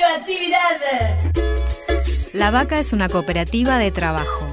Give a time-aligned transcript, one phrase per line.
[0.00, 0.80] radioactividad.
[2.34, 4.50] La Vaca es una cooperativa de trabajo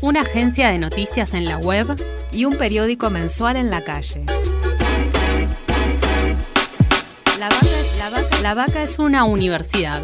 [0.00, 1.88] una agencia de noticias en la web
[2.32, 4.24] y un periódico mensual en la calle.
[7.38, 10.02] La Vaca es, la vaca, la vaca es una universidad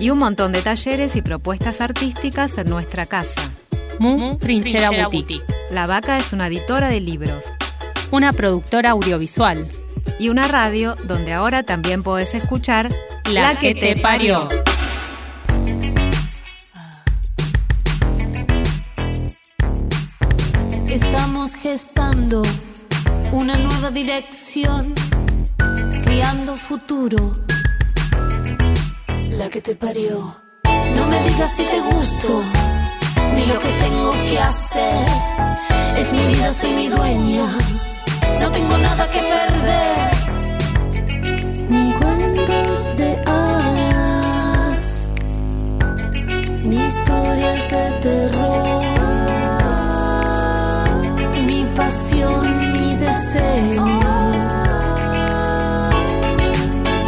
[0.00, 3.52] y un montón de talleres y propuestas artísticas en nuestra casa.
[3.98, 5.42] Mu, Trinchera, Boutique.
[5.70, 7.52] La Vaca es una editora de libros,
[8.10, 9.68] una productora audiovisual
[10.18, 12.88] y una radio donde ahora también puedes escuchar
[13.32, 14.48] La, que, te parió.
[20.88, 22.42] Estamos gestando
[23.32, 24.94] una nueva dirección,
[26.04, 27.32] criando futuro.
[29.30, 30.40] La que te parió.
[30.96, 32.42] No me digas si te gusto,
[33.34, 35.06] ni lo que tengo que hacer.
[35.96, 37.44] Es mi vida, soy mi dueña.
[38.40, 40.37] No tengo nada que perder.
[41.68, 45.12] Ni cuentos de hadas,
[46.64, 48.84] ni historias de terror.
[51.46, 53.84] Mi pasión, mi deseo.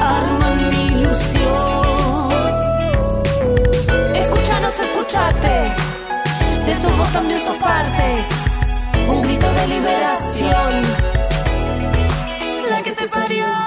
[0.00, 2.30] Arman mi ilusión.
[4.14, 5.56] Escúchanos, escúchate.
[6.66, 8.24] De esto vos también sos parte.
[9.08, 10.82] Un grito de liberación.
[12.68, 13.59] La que te parió.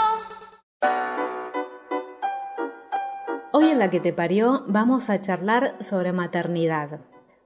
[3.56, 7.02] Hoy en La que te parió vamos a charlar sobre maternidad.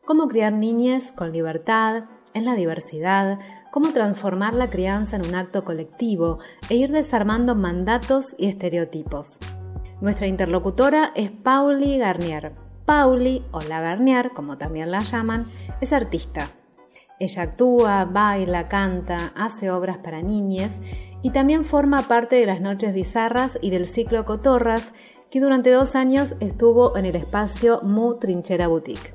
[0.06, 3.40] Cómo criar niñas con libertad, en la diversidad,
[3.74, 9.42] cómo transformar la crianza en un acto colectivo e ir desarmando mandatos y estereotipos.
[10.00, 12.54] Nuestra interlocutora es Pauli Garnier.
[12.86, 15.46] Pauli, o la Garnier, como también la llaman,
[15.82, 16.48] es artista.
[17.20, 20.82] Ella actúa, baila, canta, hace obras para niñas
[21.22, 24.94] y también forma parte de las Noches Bizarras y del ciclo Cotorras,
[25.40, 29.14] durante dos años estuvo en el espacio Mu Trinchera Boutique.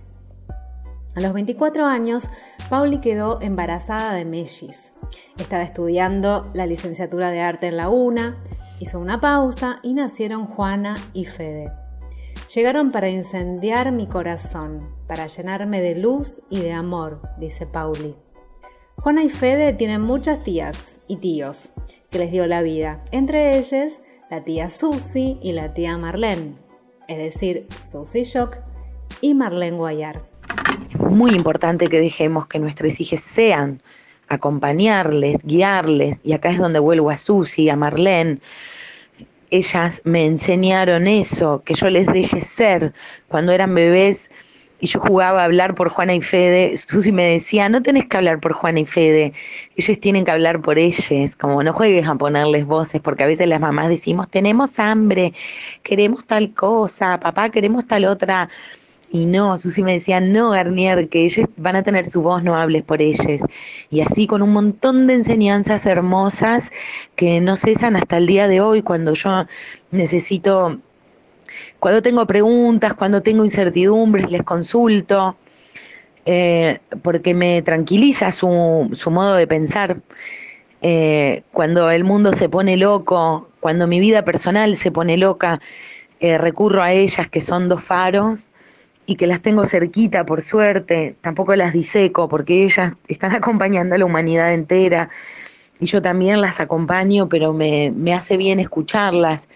[1.15, 2.29] A los 24 años,
[2.71, 4.95] Pauli quedó embarazada de Mellis.
[5.39, 8.43] Estaba estudiando la licenciatura de arte en la UNA,
[8.81, 11.71] hizo una pausa y nacieron Juana y Fede.
[12.55, 18.17] Llegaron para incendiar mi corazón, para llenarme de luz y de amor, dice Pauli.
[18.97, 21.73] Juana y Fede tienen muchas tías y tíos
[22.11, 24.03] que les dio la vida, entre ellas
[24.33, 26.55] la tía Susi y la tía Marlene,
[27.07, 28.57] es decir, Susi Shock
[29.21, 30.23] y Marlene Guayar.
[31.11, 33.83] Muy importante que dejemos que nuestros hijos sean,
[34.29, 38.39] acompañarles, guiarles, y acá es donde vuelvo a Susi, a Marlene,
[39.51, 42.95] ellas me enseñaron eso, que yo les deje ser.
[43.29, 44.31] Cuando eran bebés
[44.83, 48.17] y yo jugaba a hablar por Juana y Fede, Susi me decía, no tenés que
[48.17, 49.33] hablar por Juana y Fede,
[49.77, 53.47] ellos tienen que hablar por ellos, como no juegues a ponerles voces, porque a veces
[53.47, 55.35] las mamás decimos, tenemos hambre,
[55.85, 58.49] queremos tal cosa, papá, queremos tal otra.
[59.13, 62.57] Y no, Susi me decía, no, Garnier, que ellos van a tener su voz, no
[62.57, 63.41] hables por ellos.
[63.89, 66.73] Y así con un montón de enseñanzas hermosas
[67.15, 69.45] que no cesan hasta el día de hoy, cuando yo
[69.93, 70.81] necesito,
[71.79, 75.37] cuando tengo preguntas, cuando tengo incertidumbres, les consulto,
[76.25, 80.01] eh, porque me tranquiliza su, su modo de pensar.
[80.83, 85.61] Eh, cuando el mundo se pone loco, cuando mi vida personal se pone loca,
[86.21, 88.49] eh, recurro a ellas que son dos faros
[89.07, 93.99] y que las tengo cerquita, por suerte, tampoco las diseco porque ellas están acompañando a
[93.99, 95.09] la humanidad entera
[95.81, 99.49] y yo también las acompaño, pero me, me hace bien escucharlas,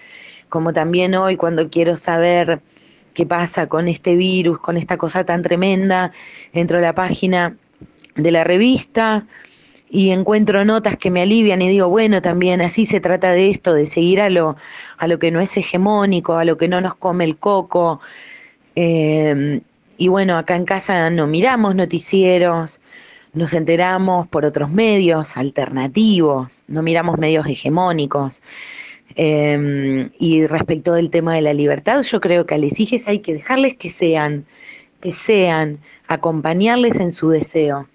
[0.56, 2.60] como también hoy cuando quiero saber
[3.12, 6.12] qué pasa con este virus, con esta cosa tan tremenda,
[6.54, 7.58] entro a la página
[8.14, 9.26] de la revista
[9.90, 13.74] y encuentro notas que me alivian y digo, bueno, también así se trata de esto,
[13.74, 14.56] de seguir a lo,
[14.96, 18.00] a lo que no es hegemónico, a lo que no nos come el coco,
[18.74, 19.60] eh,
[19.98, 22.80] y bueno, acá en casa no miramos noticieros,
[23.34, 28.42] nos enteramos por otros medios alternativos, no miramos medios hegemónicos.
[29.14, 33.20] Eh, y respecto del tema de la libertad, yo creo que a los hijos hay
[33.20, 34.46] que dejarles que sean,
[35.00, 35.78] que sean,
[36.08, 37.86] acompañarles en su deseo.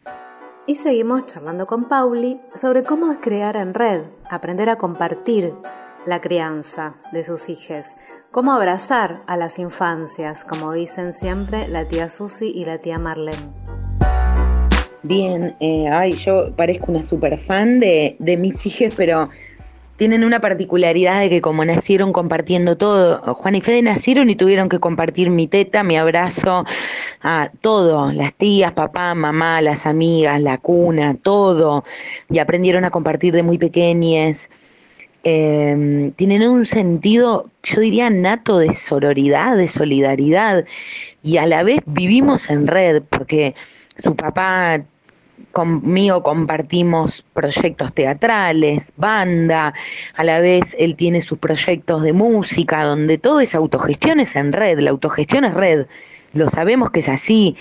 [0.68, 5.54] Y seguimos charlando con Pauli sobre cómo es crear en red, aprender a compartir
[6.06, 7.96] la crianza de sus hijos,
[8.32, 13.38] cómo abrazar a las infancias, como dicen siempre la tía Susi y la tía Marlene.
[15.04, 19.30] Bien, eh, ay, yo parezco una super fan de, de mis hijos, pero
[20.02, 24.68] tienen una particularidad de que como nacieron compartiendo todo, Juan y Fede nacieron y tuvieron
[24.68, 26.66] que compartir mi teta, mi abrazo,
[27.22, 31.84] a todo, las tías, papá, mamá, las amigas, la cuna, todo,
[32.32, 34.50] y aprendieron a compartir de muy pequeñas.
[35.24, 40.66] eh, tienen un sentido, yo diría, nato de sororidad, de solidaridad,
[41.22, 43.54] y a la vez vivimos en red, porque
[43.98, 44.82] su papá
[45.52, 49.74] conmigo compartimos proyectos teatrales, banda,
[50.16, 54.54] a la vez él tiene sus proyectos de música, donde todo es autogestión, es en
[54.54, 55.86] red, la autogestión es red,
[56.34, 57.56] lo sabemos que es así.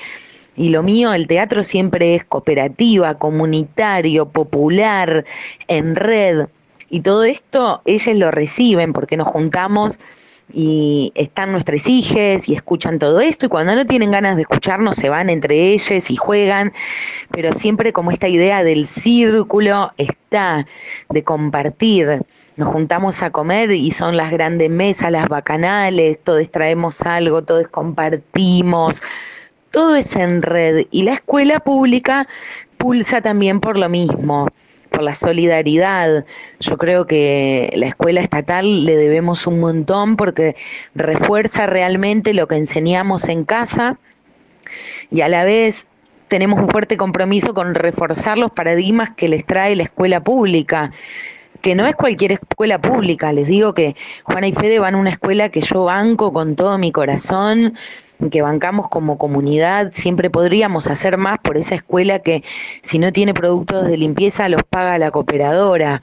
[0.56, 5.24] Y lo mío, el teatro siempre es cooperativa, comunitario, popular,
[5.68, 6.48] en red.
[6.90, 10.00] Y todo esto ellos lo reciben porque nos juntamos
[10.52, 14.96] y están nuestras hijas y escuchan todo esto y cuando no tienen ganas de escucharnos
[14.96, 16.72] se van entre ellos y juegan,
[17.30, 20.66] pero siempre como esta idea del círculo está,
[21.08, 22.22] de compartir.
[22.56, 27.68] Nos juntamos a comer y son las grandes mesas, las bacanales, todos traemos algo, todos
[27.68, 29.02] compartimos,
[29.70, 32.28] todo es en red y la escuela pública
[32.76, 34.48] pulsa también por lo mismo
[35.00, 36.24] la solidaridad.
[36.60, 40.56] Yo creo que la escuela estatal le debemos un montón porque
[40.94, 43.98] refuerza realmente lo que enseñamos en casa
[45.10, 45.86] y a la vez
[46.28, 50.92] tenemos un fuerte compromiso con reforzar los paradigmas que les trae la escuela pública
[51.60, 53.94] que no es cualquier escuela pública, les digo que
[54.24, 57.74] Juana y Fede van a una escuela que yo banco con todo mi corazón,
[58.30, 62.42] que bancamos como comunidad, siempre podríamos hacer más por esa escuela que
[62.82, 66.02] si no tiene productos de limpieza los paga la cooperadora.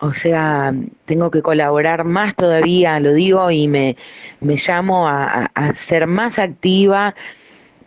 [0.00, 0.72] O sea,
[1.06, 3.96] tengo que colaborar más todavía, lo digo, y me,
[4.40, 7.14] me llamo a, a ser más activa.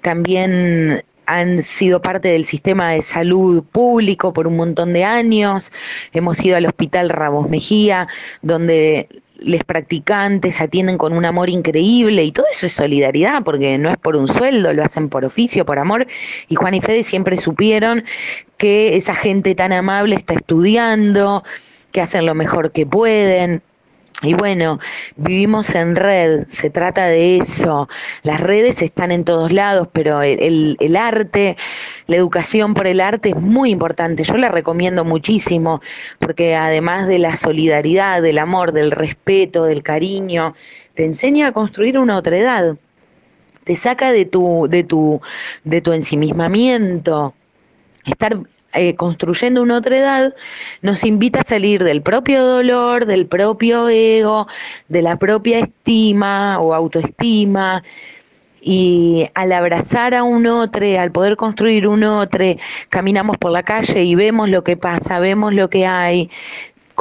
[0.01, 5.71] También han sido parte del sistema de salud público por un montón de años.
[6.11, 8.07] Hemos ido al Hospital Ramos Mejía,
[8.41, 9.07] donde
[9.41, 13.97] les practicantes atienden con un amor increíble y todo eso es solidaridad porque no es
[13.97, 16.07] por un sueldo, lo hacen por oficio, por amor.
[16.47, 18.03] Y Juan y Fede siempre supieron
[18.57, 21.43] que esa gente tan amable está estudiando,
[21.91, 23.61] que hacen lo mejor que pueden.
[24.23, 24.79] Y bueno,
[25.15, 27.89] vivimos en red, se trata de eso.
[28.21, 31.57] Las redes están en todos lados, pero el, arte,
[32.05, 34.23] la educación por el arte es muy importante.
[34.23, 35.81] Yo la recomiendo muchísimo,
[36.19, 40.53] porque además de la solidaridad, del amor, del respeto, del cariño,
[40.93, 42.77] te enseña a construir una otra edad.
[43.63, 45.19] Te saca de tu, de tu,
[45.63, 47.33] de tu ensimismamiento.
[48.05, 48.37] Estar
[48.73, 50.35] eh, construyendo una otra edad,
[50.81, 54.47] nos invita a salir del propio dolor, del propio ego,
[54.87, 57.83] de la propia estima o autoestima.
[58.63, 62.45] Y al abrazar a un otro, al poder construir un otro,
[62.89, 66.29] caminamos por la calle y vemos lo que pasa, vemos lo que hay,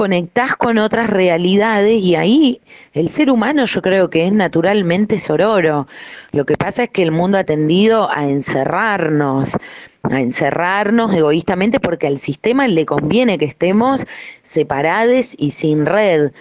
[0.00, 2.62] conectás con otras realidades y ahí
[2.94, 5.86] el ser humano yo creo que es naturalmente sororo.
[6.32, 9.58] Lo que pasa es que el mundo ha tendido a encerrarnos,
[10.04, 14.06] a encerrarnos egoístamente porque al sistema le conviene que estemos
[14.40, 16.32] separados y sin red.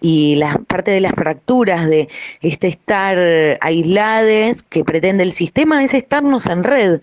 [0.00, 2.08] Y la parte de las fracturas de
[2.42, 3.18] este estar
[3.60, 7.00] aislados que pretende el sistema es estarnos en red,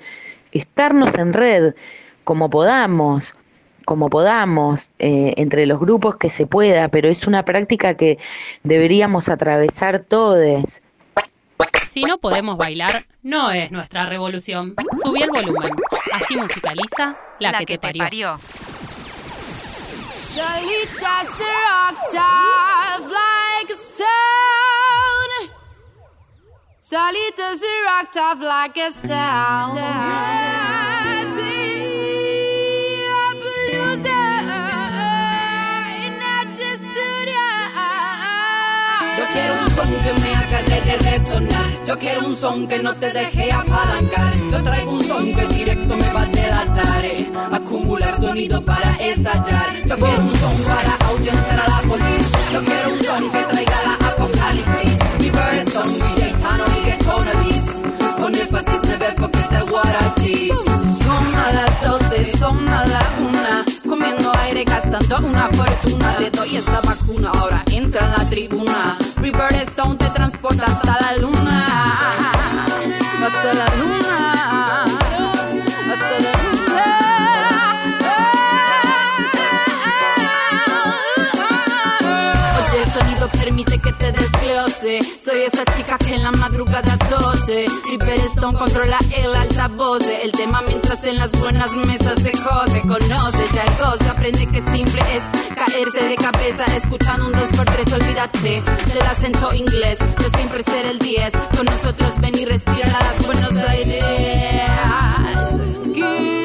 [0.53, 1.73] estarnos en red
[2.23, 3.35] como podamos,
[3.87, 8.17] como podamos, eh, entre los grupos que se pueda, pero es una práctica que
[8.63, 10.81] deberíamos atravesar todos
[11.89, 14.75] si no podemos bailar, no es nuestra revolución.
[15.01, 15.71] Subí el volumen.
[16.13, 18.03] Así musicaliza la, que, te parió.
[18.03, 18.39] parió.
[28.39, 30.86] Like a
[39.77, 39.97] stone.
[40.03, 41.85] que me haga re resonar.
[41.85, 44.33] Yo quiero un son que no te deje apalancar.
[44.51, 47.05] Yo traigo un son que directo me va a delatar.
[47.05, 47.31] Eh.
[47.51, 49.69] Acumular sonido para estallar.
[49.85, 52.39] Yo quiero un son para ahuyentar a la policía.
[52.53, 54.06] Yo quiero un son que traiga la
[64.99, 66.17] gastando una fortuna.
[66.17, 68.97] Te doy esta vacuna, ahora entra en la tribuna.
[69.17, 71.67] River Stone te transporta hasta la luna.
[73.25, 74.83] Hasta la luna.
[75.93, 76.85] Hasta la luna.
[82.57, 84.99] Oye, el sonido permite que te desglose.
[85.23, 87.65] Soy esa chica que en la madrugada tose.
[87.89, 90.03] River Stone controla el altavoz.
[90.23, 92.81] El tema mientras en las buenas mesas se jode.
[92.81, 95.23] Conoce ya el goce, aprende que simple es
[95.55, 96.65] caerse de cabeza.
[96.75, 99.97] Escuchando un 2x3, olvídate del acento inglés.
[99.99, 101.33] De siempre ser el 10.
[101.55, 104.03] Con nosotros ven y respirar a las Buenos Aires.
[105.97, 106.36] nuestra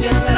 [0.00, 0.37] just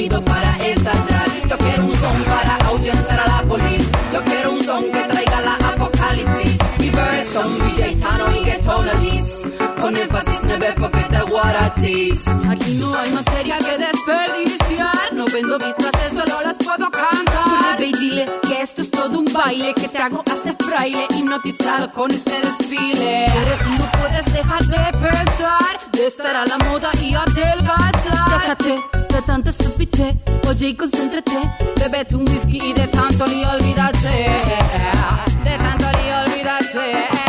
[0.00, 1.28] Sonido para estallar.
[1.46, 3.98] Yo quiero un son para ahuyentar a la policía.
[4.14, 6.56] Yo quiero un son que traiga la apocalipsis.
[6.78, 9.42] Reverse con DJ Tano y Get Tonalis.
[9.78, 12.28] Con énfasis no ve porque te guaratis.
[12.28, 15.12] Aquí no hay materia que desperdiciar.
[15.12, 17.78] No vendo mis frases, solo las puedo cantar.
[17.78, 19.74] Ve y dile que esto es todo un baile.
[19.74, 23.24] Que te hago hasta fraile hipnotizado con este desfile.
[23.26, 25.78] Eres no puedes dejar de pensar.
[25.92, 28.56] De estar a la moda y adelgazar.
[28.56, 30.14] Déjate de tanta estupidez.
[30.48, 31.40] Oye y concéntrate.
[31.78, 34.30] Bébete un whisky y de tanto ni olvídate.
[35.44, 37.19] De tanto ni olvídate.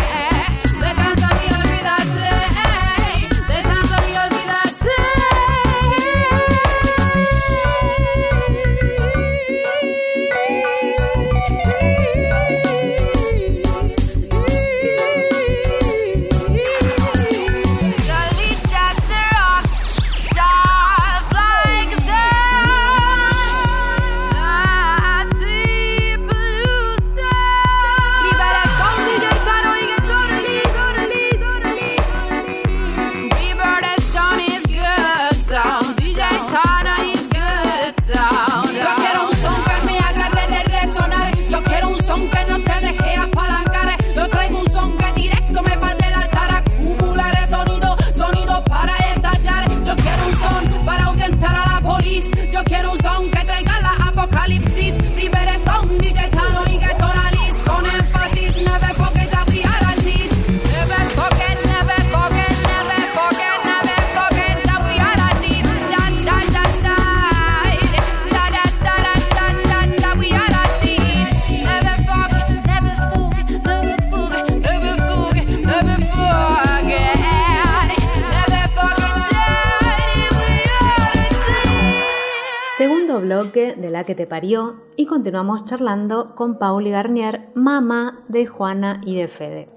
[84.03, 89.69] Que te parió y continuamos charlando con Pauli Garnier, mamá de Juana y de Fede.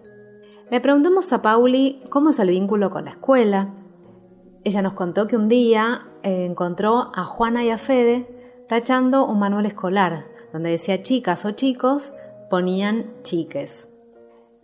[0.70, 3.74] Le preguntamos a Pauli cómo es el vínculo con la escuela.
[4.64, 9.38] Ella nos contó que un día eh, encontró a Juana y a Fede tachando un
[9.38, 12.12] manual escolar donde decía chicas o chicos,
[12.48, 13.93] ponían chiques.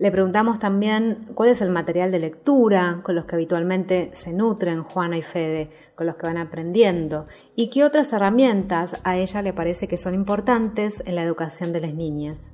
[0.00, 4.83] Le preguntamos también cuál es el material de lectura con los que habitualmente se nutren
[4.83, 9.52] Juana y Fede, con los que van aprendiendo, y qué otras herramientas a ella le
[9.52, 12.50] parece que son importantes en la educación de las niñas.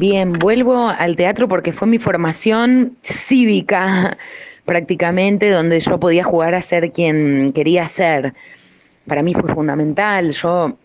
[0.00, 4.18] Bien, vuelvo al teatro porque fue mi formación cívica
[4.64, 8.34] prácticamente, donde yo podía jugar a ser quien quería ser.
[9.06, 10.32] Para mí fue fundamental.
[10.32, 10.76] Yo,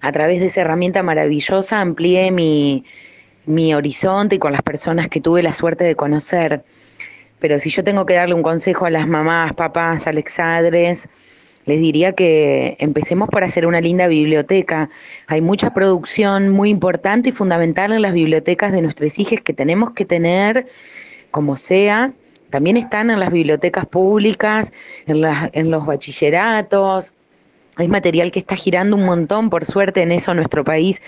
[0.00, 2.84] a través de esa herramienta maravillosa, amplié mi,
[3.46, 6.64] mi horizonte y con las personas que tuve la suerte de conocer.
[7.38, 11.08] Pero si yo tengo que darle un consejo a las mamás, papás, alexadres,
[11.64, 14.90] les diría que empecemos por hacer una linda biblioteca.
[15.26, 19.92] Hay mucha producción muy importante y fundamental en las bibliotecas de nuestros hijos que tenemos
[19.92, 20.66] que tener
[21.30, 22.12] como sea.
[22.50, 24.72] También están en las bibliotecas públicas,
[25.06, 27.14] en, en los bachilleratos.
[27.76, 31.00] Hay material que está girando un montón, por suerte en eso nuestro país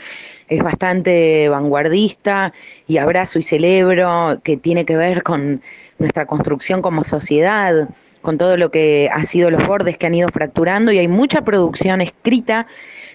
[0.48, 2.52] es bastante vanguardista
[2.86, 5.62] y abrazo y celebro que tiene que ver con
[5.98, 7.88] nuestra construcción como sociedad,
[8.22, 11.42] con todo lo que ha sido los bordes que han ido fracturando y hay mucha
[11.42, 12.66] producción escrita,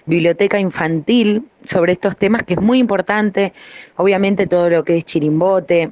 [0.06, 3.52] biblioteca infantil sobre estos temas que es muy importante,
[3.96, 5.90] obviamente todo lo que es chirimbote,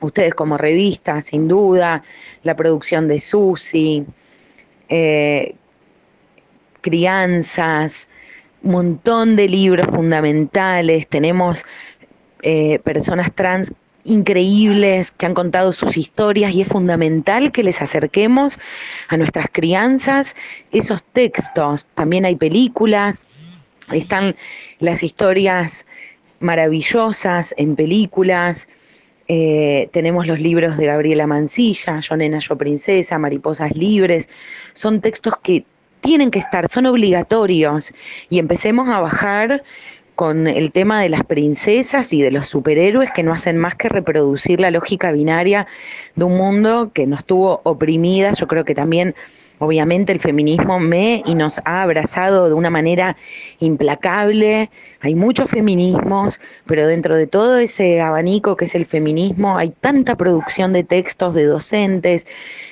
[0.00, 2.02] ustedes como revista, sin duda,
[2.42, 4.04] la producción de Susi,
[4.88, 5.54] eh,
[6.80, 8.05] crianzas,
[8.70, 11.64] montón de libros fundamentales, tenemos
[12.42, 13.72] eh, personas trans
[14.04, 18.58] increíbles que han contado sus historias y es fundamental que les acerquemos
[19.08, 20.34] a nuestras crianzas
[20.70, 21.86] esos textos.
[21.94, 23.26] También hay películas,
[23.92, 24.36] están
[24.78, 25.84] las historias
[26.40, 28.68] maravillosas en películas.
[29.28, 34.28] eh, tenemos los libros de Gabriela Mancilla, Yo Nena, Yo Princesa, Mariposas Libres.
[34.72, 35.64] Son textos que
[36.06, 37.92] tienen que estar, son obligatorios.
[38.30, 39.64] Y empecemos a bajar
[40.14, 43.88] con el tema de las princesas y de los superhéroes que no hacen más que
[43.88, 45.66] reproducir la lógica binaria
[46.14, 48.32] de un mundo que nos tuvo oprimida.
[48.32, 49.14] Yo creo que también
[49.58, 53.16] Obviamente el feminismo me y nos ha abrazado de una manera
[53.58, 54.68] implacable.
[55.00, 60.14] Hay muchos feminismos, pero dentro de todo ese abanico que es el feminismo hay tanta
[60.16, 62.26] producción de textos de docentes,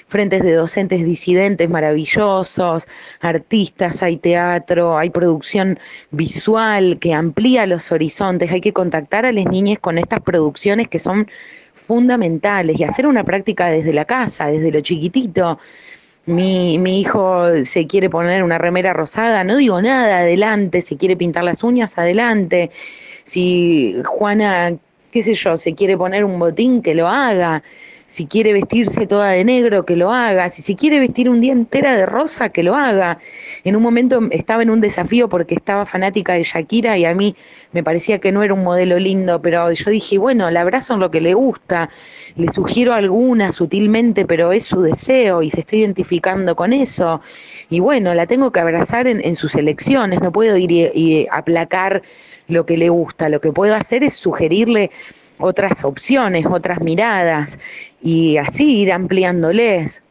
[0.08, 2.86] frentes de docentes disidentes maravillosos,
[3.20, 5.78] artistas, hay teatro, hay producción
[6.10, 8.50] visual que amplía los horizontes.
[8.50, 11.28] Hay que contactar a las niñas con estas producciones que son
[11.74, 15.58] fundamentales y hacer una práctica desde la casa, desde lo chiquitito
[16.26, 21.16] mi, mi hijo se quiere poner una remera rosada, no digo nada, adelante, se quiere
[21.16, 22.70] pintar las uñas, adelante.
[23.24, 24.74] Si Juana,
[25.10, 27.62] qué sé yo, se quiere poner un botín, que lo haga
[28.06, 31.52] si quiere vestirse toda de negro, que lo haga, si se quiere vestir un día
[31.52, 33.18] entera de rosa, que lo haga.
[33.64, 37.34] En un momento estaba en un desafío porque estaba fanática de Shakira y a mí
[37.72, 41.00] me parecía que no era un modelo lindo, pero yo dije, bueno, la abrazo en
[41.00, 41.88] lo que le gusta,
[42.36, 47.20] le sugiero alguna sutilmente, pero es su deseo y se está identificando con eso.
[47.70, 52.02] Y bueno, la tengo que abrazar en, sus elecciones, no puedo ir y aplacar
[52.48, 54.90] lo que le gusta, lo que puedo hacer es sugerirle
[55.38, 57.58] otras opciones, otras miradas
[58.02, 60.02] y así ir ampliándoles,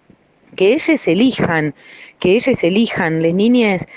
[0.56, 1.74] que ellos elijan,
[2.20, 3.88] que ellos elijan, las niñas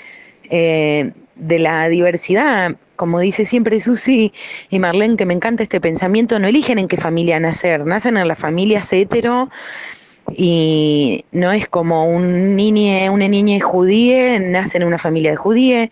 [0.49, 4.33] eh, de la diversidad, como dice siempre Susi
[4.69, 8.27] y Marlene, que me encanta este pensamiento, no eligen en qué familia nacer, nacen en
[8.27, 9.49] las familias hetero
[10.35, 15.91] y no es como un niñe, una niña judía, nace en una familia de judíe,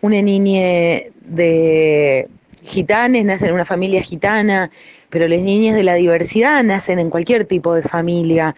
[0.00, 2.28] una niña de
[2.66, 4.70] gitanes nacen en una familia gitana,
[5.08, 8.54] pero las niñas de la diversidad nacen en cualquier tipo de familia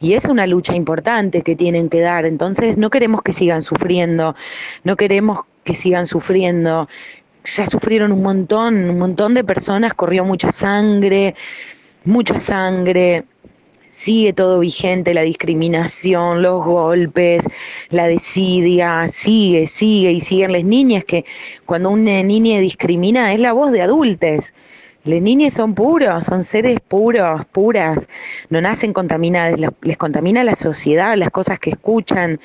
[0.00, 2.26] y es una lucha importante que tienen que dar.
[2.26, 4.34] Entonces no queremos que sigan sufriendo,
[4.84, 6.88] no queremos que sigan sufriendo.
[7.44, 11.34] Ya sufrieron un montón, un montón de personas, corrió mucha sangre,
[12.04, 13.24] mucha sangre,
[13.92, 17.44] sigue todo vigente, la discriminación, los golpes,
[17.90, 21.24] la desidia, sigue, sigue y siguen las niñas que
[21.66, 24.54] cuando una niña discrimina es la voz de adultos.
[25.04, 28.08] Las niñas son puros, son seres puros, puras,
[28.50, 32.40] no nacen contaminadas, les contamina la sociedad, las cosas que escuchan.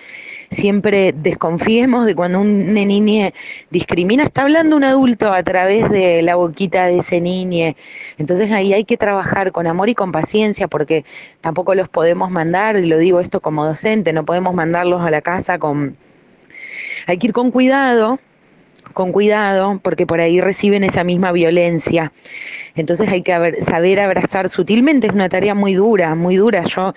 [0.49, 3.33] Siempre desconfiemos de cuando una niña
[3.69, 7.75] discrimina, está hablando un adulto a través de la boquita de ese niño.
[8.17, 11.03] Entonces ahí hay que trabajar con amor y con paciencia porque
[11.41, 15.21] tampoco los podemos mandar, y lo digo esto como docente, no podemos mandarlos a la
[15.21, 15.97] casa con...
[17.07, 18.19] Hay que ir con cuidado,
[18.93, 22.11] con cuidado, porque por ahí reciben esa misma violencia.
[22.77, 26.63] Entonces hay que saber abrazar sutilmente, es una tarea muy dura, muy dura.
[26.63, 26.93] Yo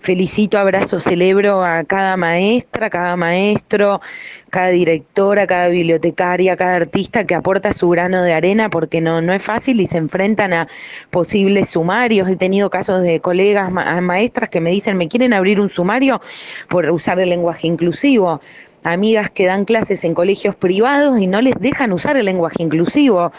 [0.00, 4.02] felicito, abrazo, celebro a cada maestra, cada maestro,
[4.50, 9.32] cada directora, cada bibliotecaria, cada artista que aporta su grano de arena, porque no, no
[9.32, 10.68] es fácil y se enfrentan a
[11.10, 12.28] posibles sumarios.
[12.28, 16.20] He tenido casos de colegas, maestras que me dicen, me quieren abrir un sumario
[16.68, 18.42] por usar el lenguaje inclusivo
[18.84, 23.32] amigas que dan clases en colegios privados y no les dejan usar el lenguaje inclusivo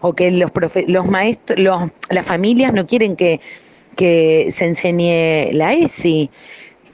[0.00, 0.50] o que los
[0.86, 3.40] los maestros los, las familias no quieren que,
[3.96, 6.30] que se enseñe la ESI.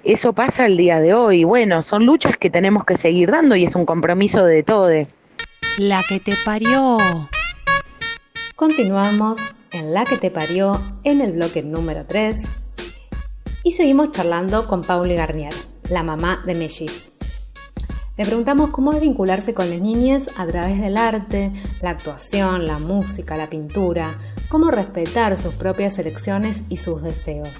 [0.05, 1.45] Eso pasa el día de hoy.
[1.45, 5.19] Bueno, son luchas que tenemos que seguir dando y es un compromiso de todos.
[5.79, 6.99] La que te parió.
[8.55, 9.39] Continuamos
[9.73, 12.49] en La que te parió en el bloque número 3
[13.65, 15.53] y seguimos charlando con Pauli Garnier,
[15.91, 17.16] la mamá de Mellis.
[18.19, 21.51] Le preguntamos cómo es vincularse con las niñas a través del arte,
[21.83, 27.53] la actuación, la música, la pintura, cómo respetar sus propias elecciones y sus deseos.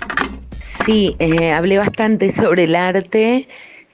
[0.87, 3.49] Sí, eh, hablé bastante sobre el arte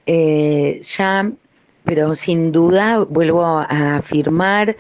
[0.07, 1.33] eh, ya,
[1.83, 4.77] pero sin duda vuelvo a afirmar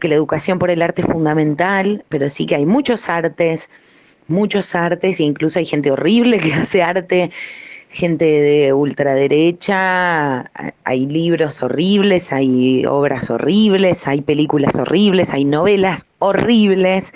[0.00, 3.68] que la educación por el arte es fundamental, pero sí que hay muchos artes,
[4.28, 7.32] muchos artes, e incluso hay gente horrible que hace arte
[7.94, 10.50] gente de ultraderecha,
[10.82, 17.14] hay libros horribles, hay obras horribles, hay películas horribles, hay novelas horribles.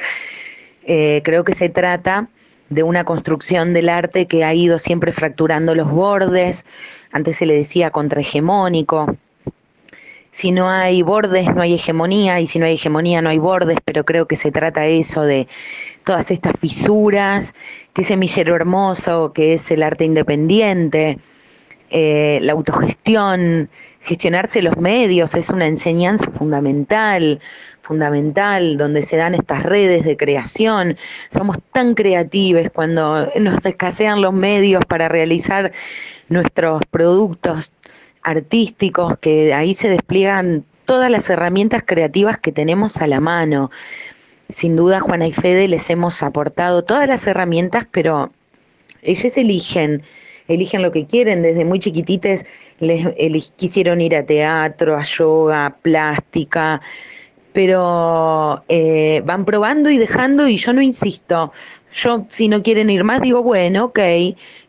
[0.84, 2.28] Eh, creo que se trata
[2.70, 6.64] de una construcción del arte que ha ido siempre fracturando los bordes,
[7.10, 9.16] antes se le decía contrahegemónico,
[10.30, 13.78] si no hay bordes no hay hegemonía y si no hay hegemonía no hay bordes,
[13.84, 15.48] pero creo que se trata eso de
[16.04, 17.54] todas estas fisuras,
[17.98, 21.18] que semillero hermoso, que es el arte independiente,
[21.90, 23.68] eh, la autogestión,
[24.02, 27.40] gestionarse los medios es una enseñanza fundamental,
[27.82, 30.96] fundamental, donde se dan estas redes de creación.
[31.28, 35.72] Somos tan creativos cuando nos escasean los medios para realizar
[36.28, 37.72] nuestros productos
[38.22, 43.72] artísticos, que ahí se despliegan todas las herramientas creativas que tenemos a la mano.
[44.48, 48.32] Sin duda, Juana y Fede les hemos aportado todas las herramientas, pero
[49.02, 50.02] ellos eligen
[50.48, 52.44] eligen lo que quieren, desde muy chiquitites
[52.80, 56.80] les, quisieron ir a teatro, a yoga, plástica,
[57.52, 61.52] pero eh, van probando y dejando y yo no insisto.
[61.92, 63.98] Yo, si no quieren ir más, digo, bueno, ok,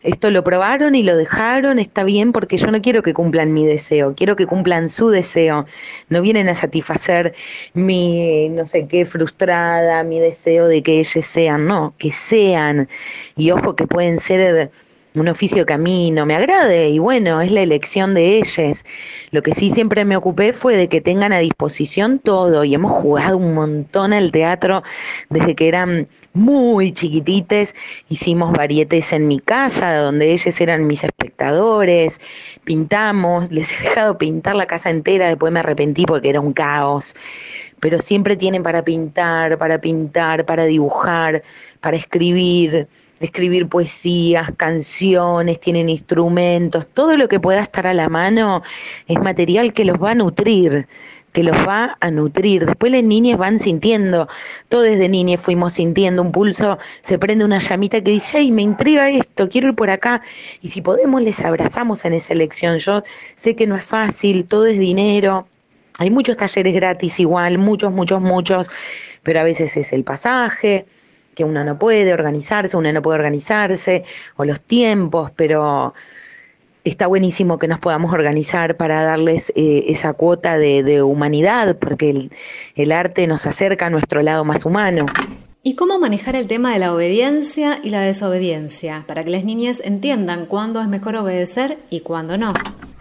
[0.02, 3.66] esto lo probaron y lo dejaron, está bien, porque yo no quiero que cumplan mi
[3.66, 5.66] deseo, quiero que cumplan su deseo.
[6.08, 7.34] No vienen a satisfacer
[7.74, 12.88] mi, no sé qué, frustrada, mi deseo de que ellos sean, no, que sean.
[13.36, 14.70] Y ojo que pueden ser
[15.14, 18.84] un oficio que a mí no me agrade y bueno, es la elección de ellos.
[19.30, 22.92] Lo que sí siempre me ocupé fue de que tengan a disposición todo y hemos
[22.92, 24.82] jugado un montón al teatro
[25.28, 27.74] desde que eran muy chiquitites,
[28.08, 32.20] hicimos varietes en mi casa donde ellos eran mis espectadores,
[32.62, 37.16] pintamos, les he dejado pintar la casa entera, después me arrepentí porque era un caos,
[37.80, 41.42] pero siempre tienen para pintar, para pintar, para dibujar,
[41.80, 42.86] para escribir
[43.20, 48.62] escribir poesías, canciones, tienen instrumentos, todo lo que pueda estar a la mano
[49.06, 50.88] es material que los va a nutrir,
[51.32, 52.66] que los va a nutrir.
[52.66, 54.26] Después las niñas van sintiendo,
[54.68, 58.62] todos desde niñas fuimos sintiendo un pulso, se prende una llamita que dice, ay, me
[58.62, 60.22] intriga esto, quiero ir por acá.
[60.62, 62.78] Y si podemos, les abrazamos en esa elección.
[62.78, 63.02] Yo
[63.36, 65.46] sé que no es fácil, todo es dinero.
[65.98, 68.70] Hay muchos talleres gratis igual, muchos, muchos, muchos,
[69.22, 70.86] pero a veces es el pasaje,
[71.40, 74.04] que uno no puede organizarse, uno no puede organizarse,
[74.36, 75.94] o los tiempos, pero
[76.84, 82.30] está buenísimo que nos podamos organizar para darles eh, esa cuota de, humanidad, porque el,
[82.74, 85.06] el arte nos acerca a nuestro lado más humano.
[85.62, 89.80] ¿Y cómo manejar el tema de la obediencia y la desobediencia para que las niñas
[89.82, 92.48] entiendan cuándo es mejor obedecer y cuándo no?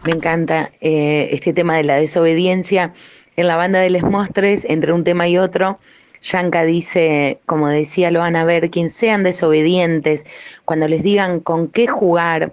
[0.06, 2.93] Me encanta eh, este tema de la desobediencia.
[3.36, 5.80] En la banda de Les Mostres, entre un tema y otro,
[6.21, 10.25] Yanka dice, como decía, lo van a ver, quien sean desobedientes,
[10.65, 12.51] cuando les digan con qué jugar,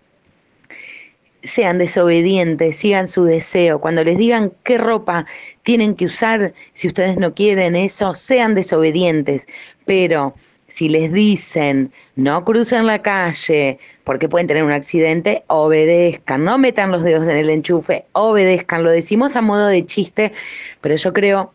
[1.43, 3.81] sean desobedientes, sigan su deseo.
[3.81, 5.27] Cuando les digan qué ropa
[5.63, 9.47] tienen que usar, si ustedes no quieren eso, sean desobedientes.
[9.85, 10.35] Pero
[10.69, 16.93] si les dicen no crucen la calle porque pueden tener un accidente, obedezcan, no metan
[16.93, 18.85] los dedos en el enchufe, obedezcan.
[18.85, 20.33] Lo decimos a modo de chiste,
[20.81, 21.53] pero yo creo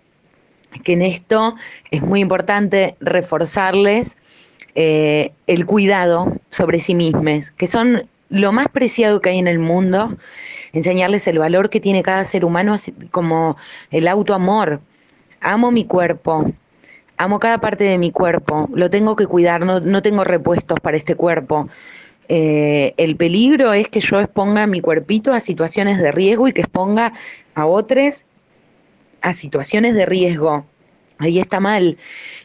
[0.83, 1.55] que en esto
[1.91, 4.17] es muy importante reforzarles
[4.75, 9.59] eh, el cuidado sobre sí mismos, que son lo más preciado que hay en el
[9.59, 10.17] mundo,
[10.71, 12.75] enseñarles el valor que tiene cada ser humano
[13.11, 13.57] como
[13.91, 14.79] el autoamor.
[15.41, 16.51] Amo mi cuerpo,
[17.17, 21.15] amo cada parte de mi cuerpo, lo tengo que cuidar, no, tengo repuestos para este
[21.15, 21.67] cuerpo.
[22.29, 26.61] Eh, el peligro es que yo exponga mi cuerpito a situaciones de riesgo y que
[26.61, 27.11] exponga
[27.55, 28.23] a otros
[29.21, 30.65] a situaciones de riesgo.
[31.19, 31.97] Ahí está mal.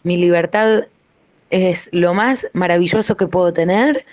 [0.02, 0.84] Mi libertad
[1.50, 4.04] es lo más maravilloso que puedo tener,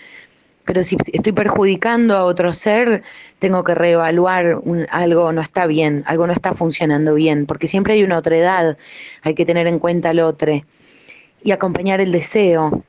[0.65, 3.03] pero si estoy perjudicando a otro ser,
[3.39, 8.03] tengo que reevaluar algo no está bien, algo no está funcionando bien, porque siempre hay
[8.03, 8.77] una otra edad,
[9.23, 10.61] hay que tener en cuenta al otro
[11.43, 12.83] y acompañar el deseo,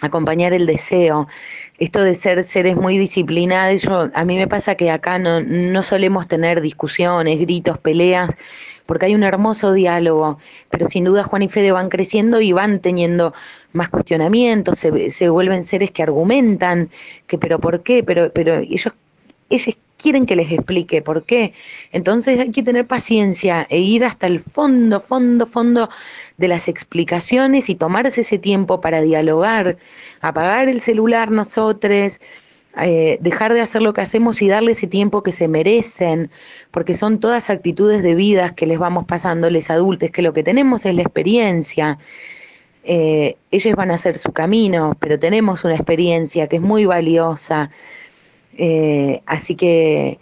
[0.00, 1.28] acompañar el deseo.
[1.78, 6.28] Esto de ser seres muy disciplinados, a mí me pasa que acá no, no solemos
[6.28, 8.30] tener discusiones, gritos, peleas,
[8.92, 12.78] porque hay un hermoso diálogo, pero sin duda Juan y Fede van creciendo y van
[12.80, 13.32] teniendo
[13.72, 16.90] más cuestionamientos, se, se vuelven seres que argumentan,
[17.26, 18.04] que pero ¿por qué?
[18.04, 18.92] Pero, pero ellos,
[19.48, 21.54] ellos quieren que les explique por qué.
[21.90, 25.88] Entonces hay que tener paciencia e ir hasta el fondo, fondo, fondo
[26.36, 29.78] de las explicaciones y tomarse ese tiempo para dialogar,
[30.20, 32.20] apagar el celular nosotros,
[32.80, 36.30] eh, dejar de hacer lo que hacemos y darle ese tiempo que se merecen,
[36.70, 40.42] porque son todas actitudes de vida que les vamos pasando les adultos, que lo que
[40.42, 41.98] tenemos es la experiencia.
[42.84, 47.70] Eh, ellos van a hacer su camino, pero tenemos una experiencia que es muy valiosa.
[48.56, 50.18] Eh, así que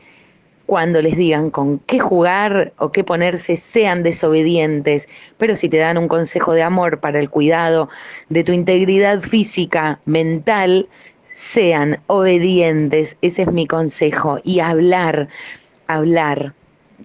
[0.66, 5.98] cuando les digan con qué jugar o qué ponerse, sean desobedientes, pero si te dan
[5.98, 7.88] un consejo de amor para el cuidado
[8.28, 10.88] de tu integridad física, mental,
[11.40, 15.29] sean obedientes, ese es mi consejo, y hablar,
[15.87, 16.53] hablar,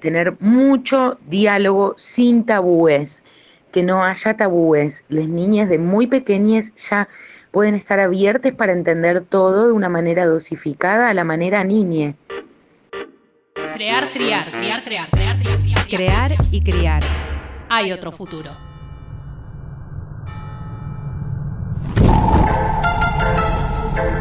[0.02, 3.24] tener mucho diálogo sin tabúes,
[3.72, 5.06] que no haya tabúes.
[5.08, 7.08] Las niñas de muy pequeñas ya
[7.52, 12.16] pueden estar abiertas para entender todo de una manera dosificada a la manera niñe.
[13.74, 15.88] Crear, criar, criar, crear, crear, criar, criar.
[15.88, 17.04] Crear y criar.
[17.70, 18.52] Hay otro futuro.
[23.96, 24.12] Estamos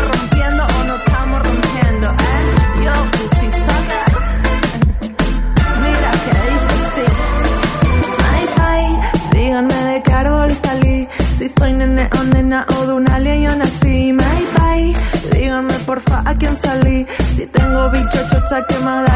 [0.00, 2.54] rompiendo o no estamos rompiendo, eh?
[2.84, 4.04] Yo pusí saca.
[5.82, 7.02] Mira que dicen sí.
[8.22, 8.86] Me hay,
[9.32, 11.08] díganme de qué árbol salí.
[11.36, 13.42] Si soy nene o nena o de una alien.
[13.42, 14.96] Yo nací, My hay,
[15.32, 17.08] díganme porfa a quién salí.
[17.34, 19.15] Si tengo bicho chocha quemada.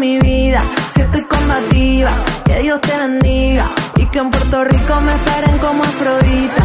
[0.00, 0.64] Mi vida.
[0.94, 2.12] Cierto y combativa,
[2.44, 3.70] que Dios te bendiga.
[3.96, 6.64] Y que en Puerto Rico me esperen como Afrodita.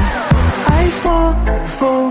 [0.73, 1.35] Ay, fo,
[1.77, 2.04] fo,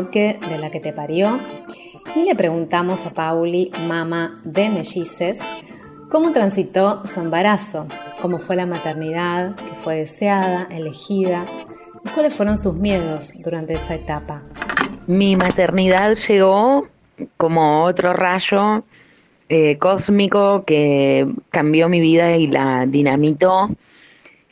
[0.00, 1.38] de la que te parió.
[2.16, 5.42] Y le preguntamos a Pauli, mamá de mellices,
[6.10, 7.86] cómo transitó su embarazo,
[8.22, 11.44] cómo fue la maternidad, que fue deseada, elegida,
[12.04, 14.42] y cuáles fueron sus miedos durante esa etapa.
[15.06, 16.88] Mi maternidad llegó
[17.36, 18.84] como otro rayo
[19.50, 23.68] eh, cósmico que cambió mi vida y la dinamitó.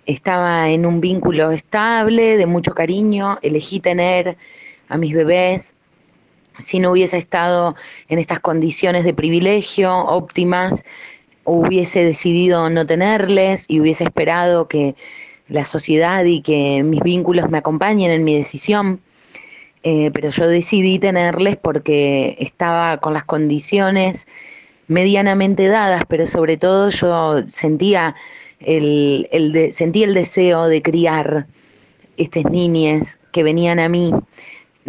[0.04, 4.36] Estaba en un vínculo estable, de mucho cariño, elegí tener
[4.90, 5.74] a mis bebés.
[6.62, 7.74] Si no hubiese estado
[8.08, 10.84] en estas condiciones de privilegio óptimas,
[11.44, 14.94] hubiese decidido no tenerles y hubiese esperado que
[15.48, 19.00] la sociedad y que mis vínculos me acompañen en mi decisión.
[19.82, 24.26] Eh, pero yo decidí tenerles porque estaba con las condiciones
[24.88, 28.14] medianamente dadas, pero sobre todo yo sentía
[28.60, 31.46] el, sentí el deseo de criar
[32.18, 34.12] estas niñas que venían a mí.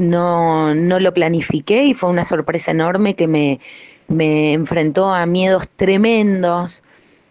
[0.01, 3.59] No, no lo planifiqué y fue una sorpresa enorme que me,
[4.07, 6.81] me enfrentó a miedos tremendos,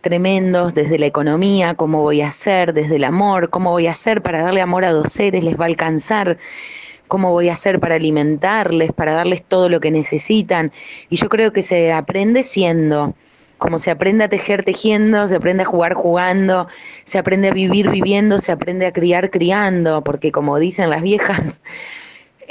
[0.02, 4.22] tremendos desde la economía, cómo voy a hacer, desde el amor, cómo voy a hacer
[4.22, 6.38] para darle amor a dos seres, les va a alcanzar,
[7.08, 10.70] cómo voy a hacer para alimentarles, para darles todo lo que necesitan.
[11.08, 13.14] Y yo creo que se aprende siendo,
[13.58, 16.68] como se aprende a tejer tejiendo, se aprende a jugar jugando,
[17.02, 21.60] se aprende a vivir viviendo, se aprende a criar criando, porque como dicen las viejas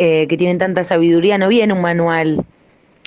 [0.01, 2.45] eh, que tienen tanta sabiduría, no viene un manual,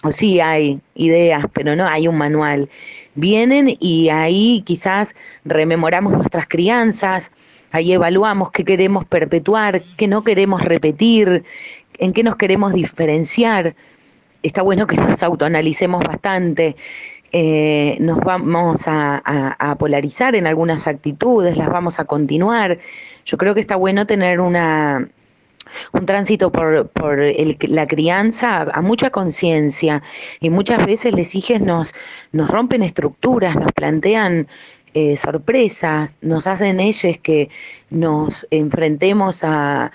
[0.02, 2.68] o sí hay ideas, pero no hay un manual.
[3.14, 5.14] Vienen y ahí quizás
[5.46, 7.32] rememoramos nuestras crianzas,
[7.70, 11.44] ahí evaluamos qué queremos perpetuar, qué no queremos repetir,
[11.96, 13.74] en qué nos queremos diferenciar.
[14.42, 16.76] Está bueno que nos autoanalicemos bastante
[17.32, 19.22] eh, nos vamos a,
[19.58, 22.76] a, polarizar en algunas actitudes, las vamos a continuar.
[23.24, 25.08] Yo creo que está bueno tener una,
[25.92, 30.02] un tránsito por, por el, la crianza a mucha conciencia
[30.40, 31.94] y muchas veces les hijes nos,
[32.32, 34.46] nos rompen estructuras, nos plantean
[34.94, 37.48] eh, sorpresas, nos hacen ellos que
[37.88, 39.90] nos enfrentemos a,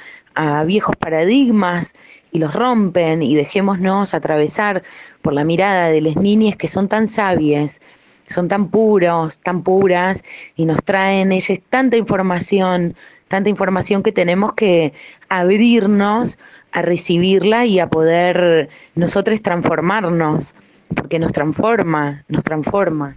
[0.65, 1.95] viejos paradigmas
[2.31, 4.83] y los rompen y dejémonos atravesar
[5.23, 7.81] por la mirada de las niñas que son tan sabias,
[8.27, 10.23] son tan puros, tan puras
[10.55, 12.95] y nos traen ellas tanta información,
[13.27, 14.93] tanta información que tenemos que
[15.29, 16.39] abrirnos
[16.71, 20.53] a recibirla y a poder nosotros transformarnos,
[20.95, 23.15] porque nos transforma, nos transforma.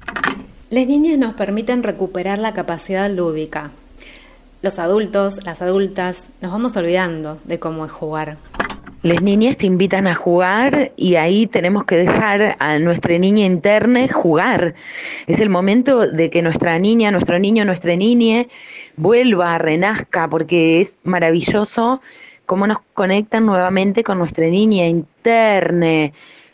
[0.70, 3.70] Las niñas nos permiten recuperar la capacidad lúdica.
[4.62, 8.36] los adultos, las adultas, nos vamos olvidando de cómo es jugar.
[9.02, 14.06] Las niñas te invitan a jugar y ahí tenemos que dejar a nuestra niña interna
[14.08, 14.74] jugar.
[15.26, 18.44] Es el momento de que nuestra niña, nuestro niño, nuestra niña
[19.00, 22.00] vuelva, renazca, porque es maravilloso
[22.46, 26.12] cómo nos conectan nuevamente con nuestra niña interna.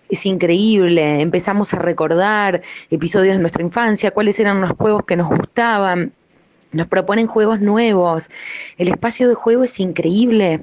[0.09, 5.29] Es increíble, empezamos a recordar episodios de nuestra infancia, cuáles eran los juegos que nos
[5.29, 6.13] gustaban,
[6.71, 8.29] nos proponen juegos nuevos,
[8.79, 10.61] el espacio de juego es increíble,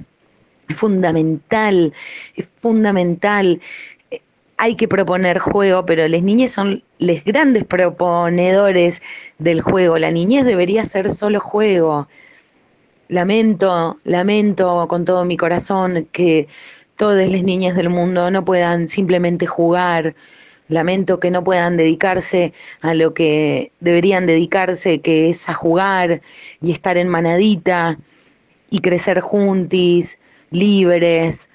[0.68, 1.92] es fundamental,
[2.36, 3.60] es fundamental.
[4.56, 9.02] Hay que proponer juego, pero las niñas son los grandes proponedores
[9.38, 9.98] del juego.
[9.98, 12.08] La niñez debería ser solo juego.
[13.08, 16.46] Lamento, lamento con todo mi corazón que
[16.96, 20.14] todas las niñas del mundo no puedan simplemente jugar.
[20.68, 26.22] Lamento que no puedan dedicarse a lo que deberían dedicarse, que es a jugar
[26.62, 27.98] y estar en manadita
[28.70, 30.18] y crecer juntis
[30.50, 31.48] libres.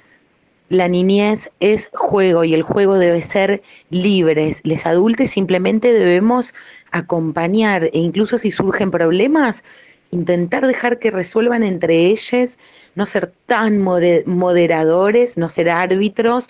[0.69, 4.61] La niñez es juego y el juego debe ser libres.
[4.63, 6.53] Les adultos simplemente debemos
[6.91, 9.63] acompañar e incluso si surgen problemas,
[10.11, 12.59] intentar dejar que resuelvan entre ellos,
[12.93, 16.49] no ser tan moderadores, no ser árbitros,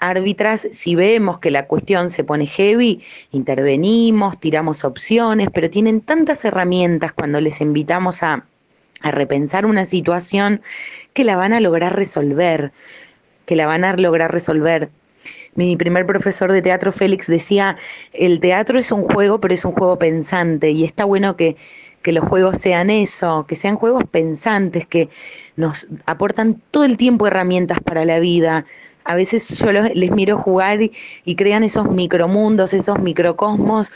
[0.00, 6.44] árbitras, si vemos que la cuestión se pone heavy, intervenimos, tiramos opciones, pero tienen tantas
[6.44, 8.44] herramientas cuando les invitamos a,
[9.00, 10.60] a repensar una situación
[11.12, 12.72] que la van a lograr resolver,
[13.46, 14.90] que la van a lograr resolver.
[15.54, 17.76] Mi primer profesor de teatro, Félix, decía,
[18.12, 21.56] el teatro es un juego, pero es un juego pensante y está bueno que,
[22.02, 25.08] que los juegos sean eso, que sean juegos pensantes, que
[25.56, 28.64] nos aportan todo el tiempo herramientas para la vida.
[29.04, 30.92] A veces yo les miro jugar y,
[31.24, 33.92] y crean esos micromundos, esos microcosmos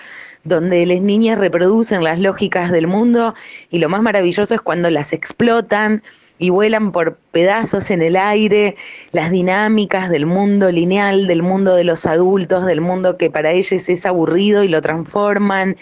[0.46, 3.34] donde las niñas reproducen las lógicas del mundo
[3.70, 6.02] y lo más maravilloso es cuando las explotan
[6.38, 8.76] y vuelan por pedazos en el aire
[9.12, 13.88] las dinámicas del mundo lineal, del mundo de los adultos, del mundo que para ellos
[13.88, 15.76] es aburrido y lo transforman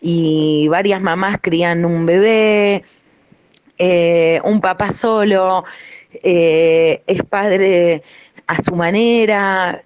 [0.00, 2.84] y varias mamás crían un bebé,
[3.78, 5.64] eh, un papá solo,
[6.12, 8.02] eh, es padre
[8.46, 9.82] a su manera.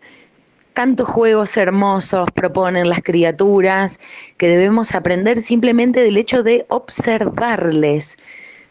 [0.74, 3.98] Tantos juegos hermosos proponen las criaturas
[4.36, 8.16] que debemos aprender simplemente del hecho de observarles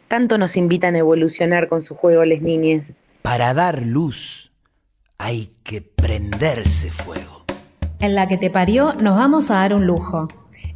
[0.10, 2.91] tanto nos invitan a evolucionar con su juego les niñas.
[3.22, 4.52] Para dar luz
[5.17, 7.45] hay que prenderse fuego.
[8.00, 10.28] En la que te parió nos vamos a dar un lujo.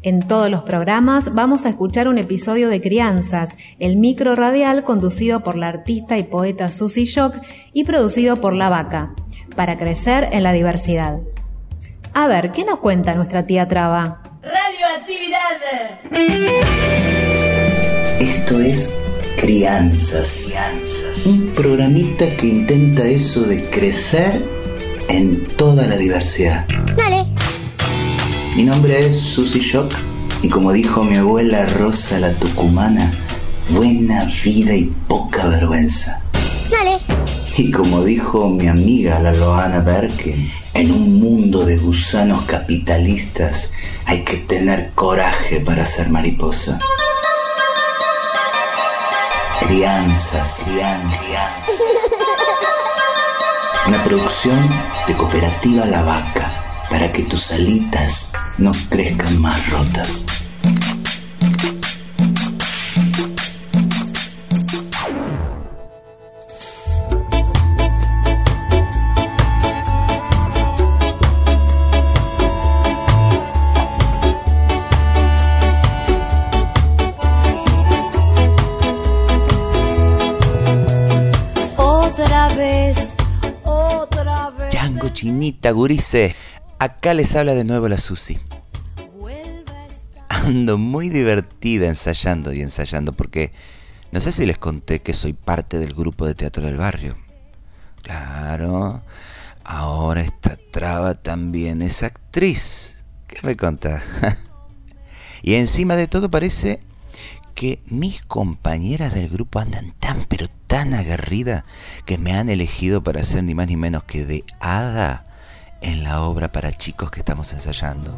[0.04, 5.41] En todos los programas vamos a escuchar un episodio de Crianzas, el micro radial conducido
[5.41, 7.36] por la artista y poeta Susie Shock
[7.72, 9.15] y producido por La Vaca,
[9.56, 11.22] para crecer en la diversidad.
[12.13, 14.22] A ver, ¿qué nos cuenta nuestra tía Traba?
[14.43, 15.62] Radioactividad.
[18.19, 19.02] Esto es
[19.38, 20.54] Crianzas.
[21.26, 24.41] Un programita que intenta eso de crecer
[25.10, 26.65] en toda la diversidad.
[26.96, 27.26] Dale.
[28.56, 29.93] Mi nombre es Susy Shock
[30.41, 33.12] y como dijo mi abuela Rosa la Tucumana,
[33.69, 36.22] buena vida y poca vergüenza.
[36.69, 37.00] Dale.
[37.58, 43.74] Y como dijo mi amiga la Loana Perkins, en un mundo de gusanos capitalistas
[44.06, 46.80] hay que tener coraje para ser mariposa.
[49.68, 51.64] Crianzas, crianzas.
[53.88, 54.57] Una producción
[55.07, 56.51] de Cooperativa La Vaca
[56.89, 60.26] para que tus alitas no crezcan más rotas.
[85.72, 86.36] Gurice.
[86.80, 88.39] Acá les habla de nuevo la Susi.
[90.30, 93.51] Ando muy divertida ensayando y ensayando porque
[94.11, 97.16] no sé si les conté que soy parte del grupo de teatro del barrio.
[98.01, 99.01] Claro,
[99.64, 103.05] ahora esta traba también es actriz.
[103.28, 104.03] ¿Qué me contás?
[105.43, 106.82] y encima de todo parece
[107.55, 111.64] que mis compañeras del grupo andan tan pero tan aguerridas
[112.05, 115.24] que me han elegido para ser ni más ni menos que de hada
[115.84, 118.18] en la obra para chicos que estamos ensayando.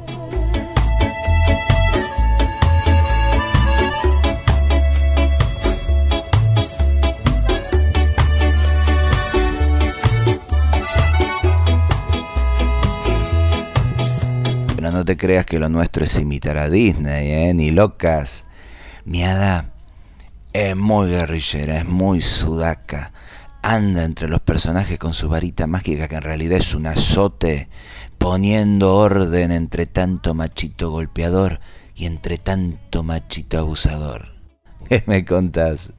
[14.75, 17.53] Pero no te creas que lo nuestro es imitar a Disney, ¿eh?
[17.53, 18.45] ni locas.
[19.03, 19.71] Miada
[20.53, 23.11] Es muy guerrillera, es muy sudaca.
[23.67, 27.67] Anda entre los personajes con su varita mágica que en realidad es un azote,
[28.19, 31.59] poniendo orden entre tanto machito golpeador
[31.95, 34.35] y entre tanto machito abusador.
[34.87, 35.93] ¿Qué me contás?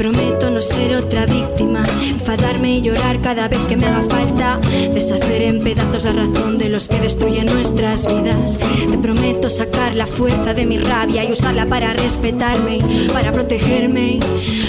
[0.00, 4.58] prometo no ser otra víctima, enfadarme y llorar cada vez que me haga falta,
[4.94, 8.58] deshacer en pedazos la razón de los que destruyen nuestras vidas.
[8.90, 12.78] Te prometo sacar la fuerza de mi rabia y usarla para respetarme,
[13.12, 14.20] para protegerme,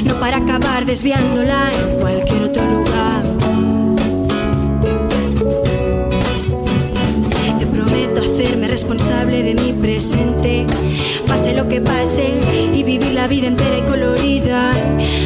[0.03, 3.30] no para acabar desviándola en cualquier otro lugar.
[9.22, 10.65] Responsable de mi presente,
[11.28, 12.26] pase lo que pase,
[12.74, 14.74] y vivir la vida entera y colorida,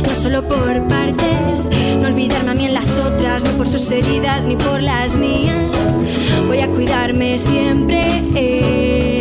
[0.08, 1.70] no solo por partes,
[2.02, 5.68] no olvidarme a mí en las otras, ni por sus heridas, ni por las mías.
[6.48, 8.02] Voy a cuidarme siempre.
[8.36, 9.15] eh,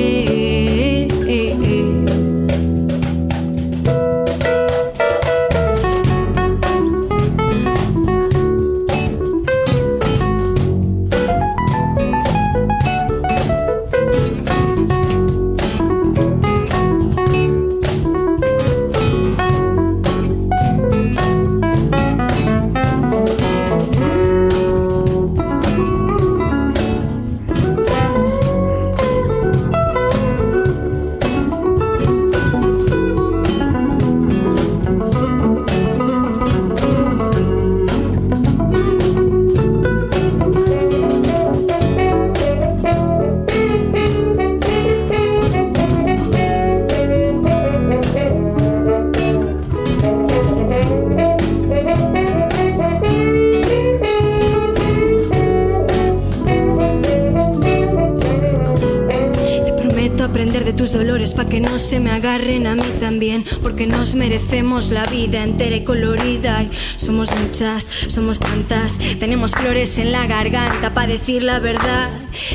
[64.14, 66.62] merecemos la vida entera y colorida.
[66.62, 72.10] Y somos muchas, somos tantas, tenemos flores en la garganta para decir la verdad.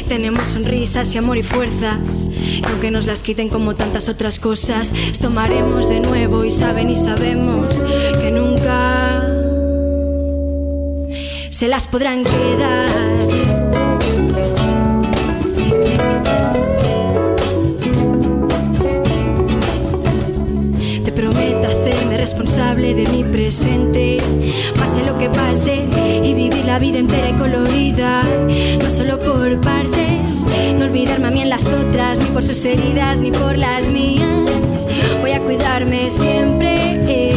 [0.07, 2.27] Tenemos sonrisas y amor y fuerzas,
[2.67, 7.73] aunque nos las quiten como tantas otras cosas, tomaremos de nuevo y saben y sabemos
[8.21, 9.25] que nunca
[11.49, 13.08] se las podrán quedar.
[22.79, 24.17] De mi presente,
[24.77, 25.85] pase lo que pase,
[26.23, 28.23] y vivir la vida entera y colorida,
[28.81, 30.45] no solo por partes,
[30.77, 34.49] no olvidarme a mí en las otras, ni por sus heridas, ni por las mías.
[35.21, 37.28] Voy a cuidarme siempre.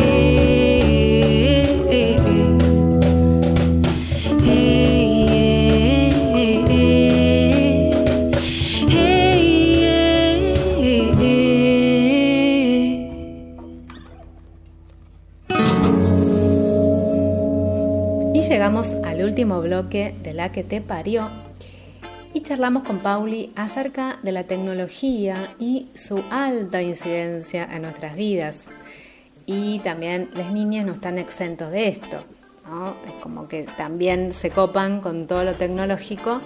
[19.32, 21.30] Último bloque de La que te parió
[22.34, 28.68] y charlamos con Pauli acerca de la tecnología y su alta incidencia en nuestras vidas.
[29.46, 32.22] Y también las niñas no están exentos de esto.
[33.06, 36.42] Es como que también se copan con todo lo tecnológico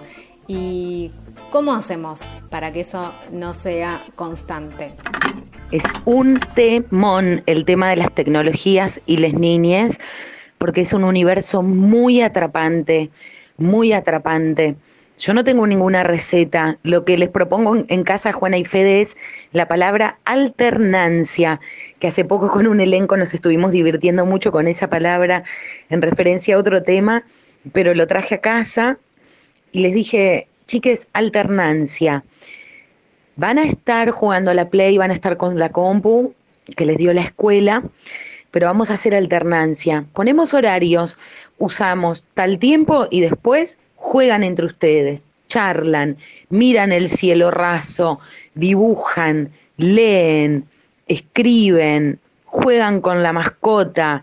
[0.47, 1.11] y
[1.51, 4.93] ¿cómo hacemos para que eso no sea constante?
[5.73, 9.99] Es un temón el tema de las tecnologías y las niñas,
[10.59, 13.11] porque es un universo muy atrapante,
[13.59, 14.77] muy atrapante.
[15.19, 16.79] Yo no tengo ninguna receta.
[16.83, 19.17] Lo que les propongo en casa, Juana y Fede, es
[19.53, 21.59] la palabra alternancia,
[21.99, 25.45] que hace poco con un elenco nos estuvimos divirtiendo mucho con esa palabra
[25.89, 27.25] en referencia a otro tema,
[27.73, 28.99] pero lo traje a casa
[29.73, 32.23] y les dije, chiques, alternancia.
[33.37, 36.35] Van a estar jugando a la Play, van a estar con la compu
[36.77, 37.83] que les dio la escuela,
[38.57, 40.07] pero vamos a hacer alternancia.
[40.15, 41.19] Ponemos horarios,
[41.59, 46.17] usamos tal tiempo y después juegan entre ustedes, charlan,
[46.49, 48.19] miran el cielo raso,
[48.55, 50.65] dibujan, leen,
[51.07, 54.23] escriben, juegan con la mascota,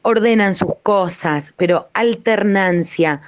[0.00, 3.20] ordenan sus cosas, pero alternancia.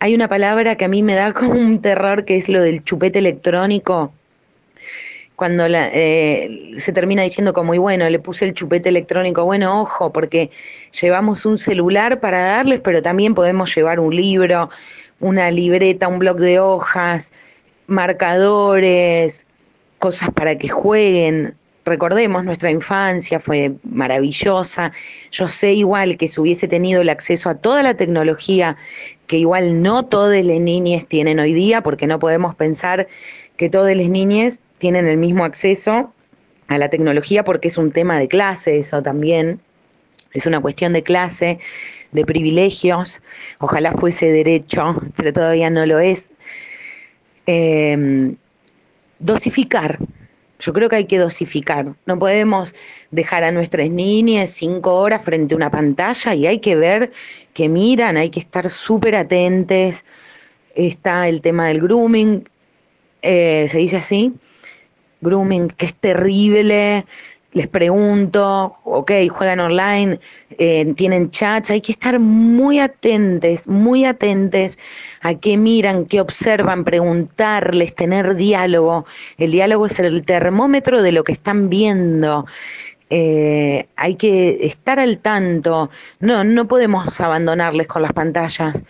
[0.00, 2.82] Hay una palabra que a mí me da como un terror que es lo del
[2.82, 4.12] chupete electrónico
[5.36, 10.10] cuando eh, se termina diciendo como, y bueno, le puse el chupete electrónico, bueno, ojo,
[10.10, 10.50] porque
[10.98, 14.70] llevamos un celular para darles, pero también podemos llevar un libro,
[15.20, 17.32] una libreta, un bloc de hojas,
[17.86, 19.46] marcadores,
[19.98, 21.54] cosas para que jueguen.
[21.84, 24.90] Recordemos, nuestra infancia fue maravillosa.
[25.30, 28.76] Yo sé igual que si hubiese tenido el acceso a toda la tecnología
[29.26, 33.06] que igual no todas las niñas tienen hoy día, porque no podemos pensar
[33.56, 36.12] que todas las niñas tienen el mismo acceso
[36.68, 39.60] a la tecnología porque es un tema de clase eso también,
[40.32, 41.58] es una cuestión de clase,
[42.12, 43.22] de privilegios,
[43.58, 46.30] ojalá fuese derecho, pero todavía no lo es.
[47.46, 48.36] Em,
[49.18, 49.98] dosificar,
[50.58, 52.74] yo creo que hay que dosificar, no podemos
[53.10, 57.12] dejar a nuestras niñas cinco horas frente a una pantalla y hay que ver
[57.54, 60.04] que miran, hay que estar súper atentes.
[60.74, 62.46] Está el tema del grooming,
[63.22, 64.34] eh, se dice así,
[65.20, 67.04] grooming, que es terrible.
[67.52, 70.20] Les pregunto, ok, juegan online,
[70.58, 74.76] eh, tienen chats, hay que estar muy atentos, muy atentos
[75.22, 79.06] a qué miran, qué observan, preguntarles, tener diálogo.
[79.38, 82.44] El diálogo es el termómetro de lo que están viendo.
[83.08, 85.88] Eh, hay que estar al tanto.
[86.20, 88.84] No, no podemos abandonarles con las pantallas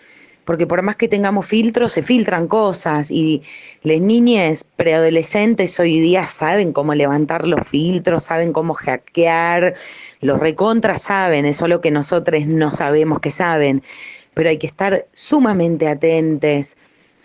[0.47, 3.43] porque por más que tengamos filtros, se filtran cosas y
[3.83, 9.75] las niñas preadolescentes hoy día saben cómo levantar los filtros, saben cómo hackear,
[10.21, 13.83] los recontras saben, es solo que nosotros no sabemos que saben,
[14.35, 16.77] pero hay que estar sumamente atentos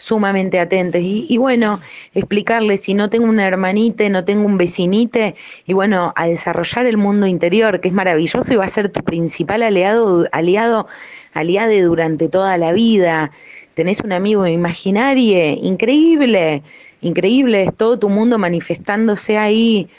[0.01, 0.99] sumamente atentos.
[1.01, 1.79] Y, y, bueno,
[2.15, 5.35] explicarles si no tengo una hermanita, no tengo un vecinite,
[5.67, 9.03] y bueno, a desarrollar el mundo interior, que es maravilloso y va a ser tu
[9.03, 10.87] principal aliado, aliado
[11.33, 13.31] aliade durante toda la vida,
[13.73, 16.63] tenés un amigo imaginario, increíble,
[17.01, 19.89] increíble, es todo tu mundo manifestándose ahí,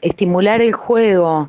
[0.00, 1.48] estimular el juego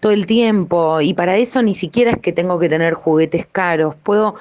[0.00, 3.94] todo el tiempo y para eso ni siquiera es que tengo que tener juguetes caros,
[4.02, 4.34] puedo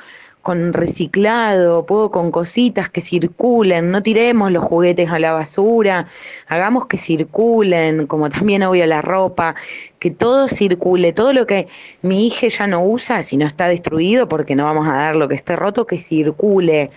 [0.43, 6.05] con reciclado, puedo con cositas que circulen, no tiremos los juguetes a la basura,
[6.47, 9.55] hagamos que circulen, como también obvio la ropa,
[9.99, 11.69] que todo circule, todo lo que
[12.01, 15.29] mi hija ya no usa, si no está destruido, porque no vamos a dar lo
[15.29, 16.91] que esté roto, que circule,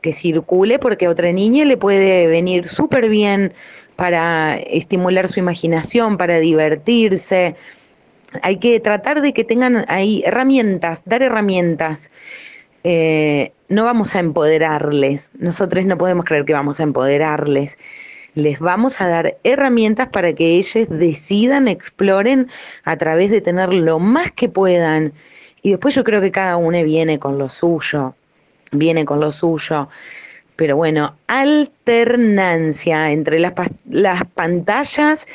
[0.00, 3.52] que circule, porque a otra niña le puede venir súper bien
[3.96, 7.56] para estimular su imaginación, para divertirse.
[8.42, 12.12] Hay que tratar de que tengan ahí herramientas, dar herramientas
[12.84, 17.78] eh, no vamos a empoderarles, nosotros no podemos creer que vamos a empoderarles,
[18.34, 22.48] les vamos a dar herramientas para que ellos decidan, exploren
[22.84, 25.12] a través de tener lo más que puedan.
[25.62, 28.14] Y después yo creo que cada uno viene con lo suyo,
[28.72, 29.88] viene con lo suyo.
[30.56, 33.54] Pero bueno, alternancia entre las,
[33.88, 35.26] las pantallas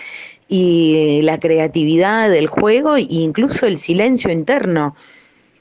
[0.47, 4.95] y la creatividad del juego e incluso el silencio interno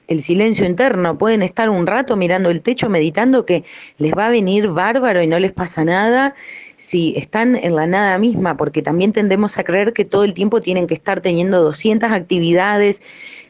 [0.08, 3.62] el silencio interno, pueden estar un rato mirando el techo, meditando que
[3.98, 6.34] les va a venir bárbaro y no les pasa nada.
[6.78, 10.60] Si están en la nada misma, porque también tendemos a creer que todo el tiempo
[10.60, 13.02] tienen que estar teniendo 200 actividades,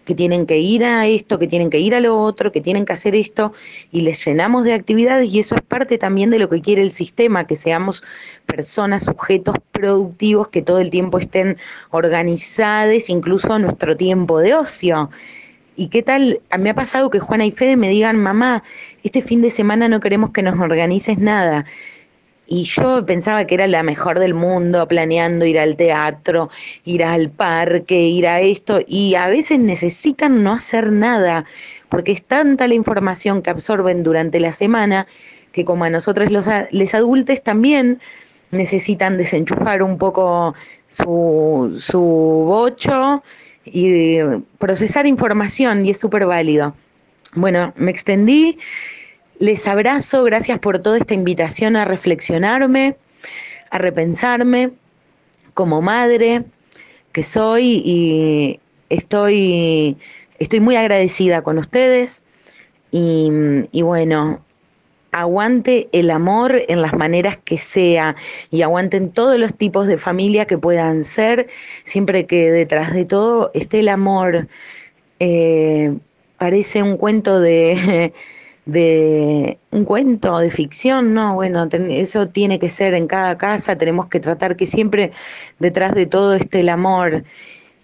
[0.04, 2.86] que tienen que ir a esto, que tienen que ir a lo otro, que tienen
[2.86, 3.52] que hacer esto,
[3.92, 6.90] y les llenamos de actividades y eso es parte también de lo que quiere el
[6.90, 8.02] sistema, que seamos
[8.46, 11.58] personas, sujetos productivos, que todo el tiempo estén
[11.90, 15.10] organizados, incluso nuestro tiempo de ocio
[15.78, 16.40] ¿Y qué tal?
[16.58, 18.64] Me ha pasado que Juana y Fede me digan, mamá,
[19.04, 21.66] este fin de semana no queremos que nos organices nada.
[22.48, 26.50] Y yo pensaba que era la mejor del mundo, planeando ir al teatro,
[26.84, 31.44] ir al parque, ir a esto, y a veces necesitan no hacer nada,
[31.88, 35.06] porque es tanta la información que absorben durante la semana
[35.52, 38.00] que como a nosotros los les adultos también
[38.50, 40.56] necesitan desenchufar un poco
[40.88, 43.22] su, su bocho
[43.72, 44.18] y
[44.58, 46.74] procesar información y es súper válido.
[47.34, 48.58] Bueno, me extendí
[49.38, 52.96] les abrazo, gracias por toda esta invitación a reflexionarme,
[53.70, 54.72] a repensarme
[55.54, 56.44] como madre
[57.12, 59.96] que soy y estoy,
[60.38, 62.20] estoy muy agradecida con ustedes
[62.90, 63.30] y,
[63.70, 64.40] y bueno,
[65.12, 68.16] aguante el amor en las maneras que sea
[68.50, 71.48] y aguanten todos los tipos de familia que puedan ser,
[71.84, 74.48] siempre que detrás de todo esté el amor.
[75.20, 75.96] Eh,
[76.36, 78.12] parece un cuento de
[78.68, 84.08] de un cuento de ficción, no, bueno, eso tiene que ser en cada casa, tenemos
[84.08, 85.10] que tratar que siempre
[85.58, 87.24] detrás de todo esté el amor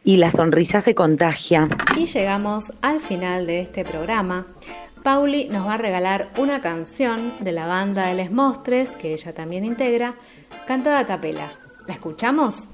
[0.04, 1.68] y la sonrisa se contagia.
[1.96, 4.46] Y llegamos al final de este programa.
[5.04, 9.32] Pauli nos va a regalar una canción de la banda de Les Mostres, que ella
[9.32, 10.14] también integra,
[10.66, 11.52] cantada a capela.
[11.86, 12.68] ¿La escuchamos?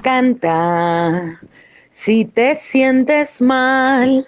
[0.00, 1.40] Canta,
[1.90, 4.26] si te sientes mal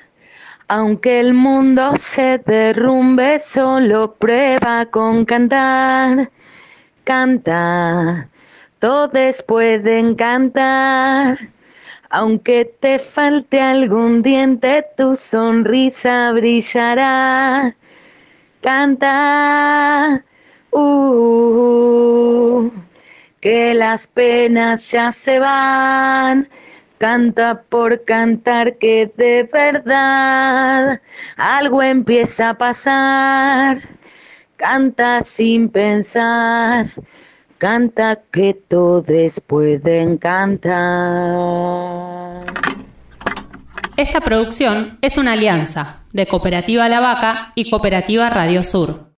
[0.69, 6.29] aunque el mundo se derrumbe, solo prueba con cantar.
[7.05, 8.29] Canta,
[8.81, 11.39] todos pueden cantar.
[12.11, 17.77] Aunque te falte algún diente, tu sonrisa brillará.
[18.61, 20.25] Canta,
[20.71, 22.71] uh,
[23.41, 26.49] que las penas ya se van
[26.99, 30.99] Canta por cantar que de verdad
[31.37, 33.81] algo empieza a pasar.
[34.57, 36.87] Canta sin pensar.
[37.69, 40.77] Canta que todos pueden cantar.
[43.97, 49.06] Esta producción es una alianza de Cooperativa La Vaca y Cooperativa Radio Sur.